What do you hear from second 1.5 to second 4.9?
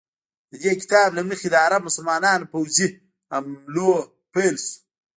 عرب مسلمانانو پوځي حملو پیل شو.